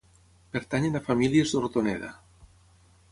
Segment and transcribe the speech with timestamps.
[0.55, 2.09] Pertanyen a famílies d'Hortoneda.